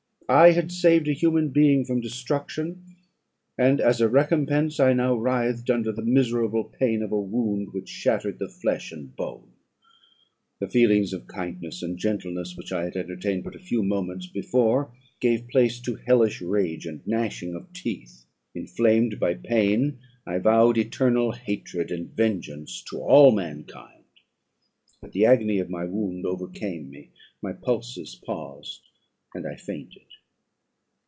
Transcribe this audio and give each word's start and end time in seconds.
I 0.29 0.51
had 0.51 0.71
saved 0.71 1.09
a 1.09 1.11
human 1.11 1.49
being 1.49 1.83
from 1.83 1.99
destruction, 1.99 2.85
and, 3.57 3.81
as 3.81 3.99
a 3.99 4.07
recompense, 4.07 4.79
I 4.79 4.93
now 4.93 5.13
writhed 5.13 5.69
under 5.69 5.91
the 5.91 6.05
miserable 6.05 6.63
pain 6.63 7.03
of 7.03 7.11
a 7.11 7.19
wound, 7.19 7.73
which 7.73 7.89
shattered 7.89 8.39
the 8.39 8.47
flesh 8.47 8.93
and 8.93 9.13
bone. 9.13 9.51
The 10.59 10.69
feelings 10.69 11.11
of 11.11 11.27
kindness 11.27 11.83
and 11.83 11.97
gentleness, 11.97 12.55
which 12.55 12.71
I 12.71 12.85
had 12.85 12.95
entertained 12.95 13.43
but 13.43 13.57
a 13.57 13.59
few 13.59 13.83
moments 13.83 14.25
before, 14.27 14.93
gave 15.19 15.49
place 15.49 15.81
to 15.81 15.95
hellish 15.95 16.39
rage 16.41 16.85
and 16.85 17.05
gnashing 17.05 17.53
of 17.53 17.73
teeth. 17.73 18.23
Inflamed 18.55 19.19
by 19.19 19.33
pain, 19.33 19.99
I 20.25 20.37
vowed 20.37 20.77
eternal 20.77 21.33
hatred 21.33 21.91
and 21.91 22.15
vengeance 22.15 22.81
to 22.83 23.01
all 23.01 23.33
mankind. 23.33 24.05
But 25.01 25.11
the 25.11 25.25
agony 25.25 25.59
of 25.59 25.69
my 25.69 25.83
wound 25.83 26.25
overcame 26.25 26.89
me; 26.89 27.09
my 27.41 27.51
pulses 27.51 28.15
paused, 28.15 28.79
and 29.35 29.45
I 29.45 29.57
fainted. 29.57 30.03